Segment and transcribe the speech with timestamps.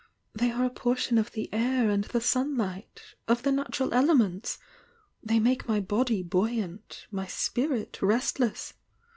[0.35, 4.57] Ihey kre a portion of the air and the sunhghtr of the naturafelements
[5.21, 8.73] they make my body buoyant, my spirit restless.